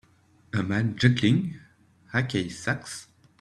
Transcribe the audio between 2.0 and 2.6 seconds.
hackey